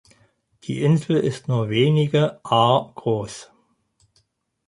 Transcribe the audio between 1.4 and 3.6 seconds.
nur wenige ar groß.